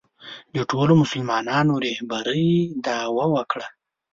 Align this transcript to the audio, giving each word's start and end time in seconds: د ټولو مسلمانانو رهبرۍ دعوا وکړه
د 0.55 0.57
ټولو 0.69 0.93
مسلمانانو 1.03 1.73
رهبرۍ 1.85 2.47
دعوا 2.85 3.25
وکړه 3.35 3.67